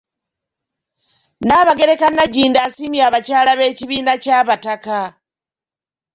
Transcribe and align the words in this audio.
Nnaabagereka 1.39 2.07
Nagginda 2.09 2.59
asiimye 2.67 3.01
abakyala 3.09 3.51
b'ekibiina 3.59 4.13
ky'Abataka. 4.23 4.99